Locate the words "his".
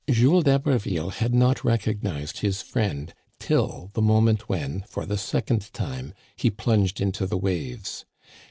2.39-2.63